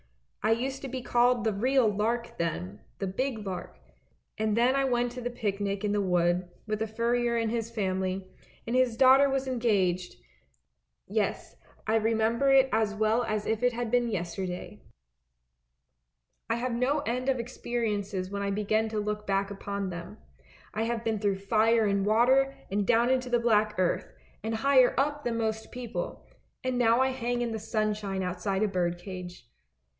I 0.41 0.49
used 0.53 0.81
to 0.81 0.87
be 0.87 1.03
called 1.03 1.43
the 1.43 1.53
real 1.53 1.87
lark 1.87 2.39
then, 2.39 2.79
the 2.97 3.05
big 3.05 3.45
lark; 3.45 3.77
and 4.39 4.57
then 4.57 4.75
I 4.75 4.83
went 4.83 5.11
to 5.11 5.21
the 5.21 5.29
picnic 5.29 5.83
in 5.85 5.91
the 5.91 6.01
wood, 6.01 6.49
with 6.65 6.79
the 6.79 6.87
furrier 6.87 7.37
and 7.37 7.51
his 7.51 7.69
family, 7.69 8.27
and 8.65 8.75
his 8.75 8.97
daughter 8.97 9.29
was 9.29 9.47
engaged— 9.47 10.15
yes, 11.07 11.55
I 11.85 11.97
remember 11.97 12.51
it 12.51 12.67
as 12.73 12.95
well 12.95 13.23
as 13.23 13.45
if 13.45 13.61
it 13.61 13.73
had 13.73 13.91
been 13.91 14.09
yesterday. 14.09 14.81
83 16.49 16.49
84 16.49 16.49
ANDERSEN'S 16.49 16.49
FAIRY 16.49 16.49
TALES 16.49 16.49
I 16.49 16.55
have 16.55 16.71
had 16.71 17.05
no 17.05 17.15
end 17.19 17.29
of 17.29 17.39
experiences 17.39 18.31
when 18.31 18.41
I 18.41 18.49
begin 18.49 18.89
to 18.89 18.99
look 18.99 19.27
back 19.27 19.51
upon 19.51 19.91
them. 19.91 20.17
I 20.73 20.83
have 20.83 21.03
been 21.03 21.19
through 21.19 21.37
fire 21.37 21.85
and 21.85 22.03
water, 22.03 22.55
and 22.71 22.87
down 22.87 23.11
into 23.11 23.29
the 23.29 23.39
black 23.39 23.75
earth, 23.77 24.11
and 24.43 24.55
higher 24.55 24.95
up 24.99 25.23
than 25.23 25.37
most 25.37 25.71
people, 25.71 26.25
and 26.63 26.79
now 26.79 26.99
I 26.99 27.09
hang 27.09 27.43
in 27.43 27.51
the 27.51 27.59
sunshine 27.59 28.23
outside 28.23 28.63
a 28.63 28.67
bird 28.67 28.97
cage. 28.97 29.47